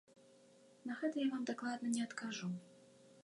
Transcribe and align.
На 0.91 0.97
гэта 1.01 1.15
я 1.23 1.27
вам 1.35 1.43
дакладна 1.51 1.87
не 1.97 2.01
адкажу. 2.09 2.51